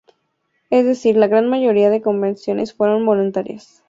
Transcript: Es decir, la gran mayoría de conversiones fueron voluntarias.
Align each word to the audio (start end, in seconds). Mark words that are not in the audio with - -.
Es 0.71 0.83
decir, 0.83 1.15
la 1.15 1.27
gran 1.27 1.47
mayoría 1.47 1.91
de 1.91 2.01
conversiones 2.01 2.73
fueron 2.73 3.05
voluntarias. 3.05 3.79